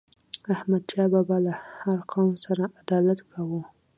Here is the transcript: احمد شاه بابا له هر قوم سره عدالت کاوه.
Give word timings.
احمد 0.53 0.83
شاه 0.91 1.07
بابا 1.13 1.37
له 1.45 1.53
هر 1.81 1.99
قوم 2.11 2.31
سره 2.45 2.63
عدالت 2.81 3.19
کاوه. 3.31 3.61